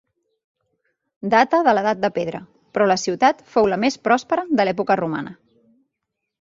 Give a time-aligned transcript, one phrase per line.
[1.33, 2.41] Data de l'Edat de Pedra,
[2.79, 5.39] però la ciutat fou la més pròspera de l'època romana.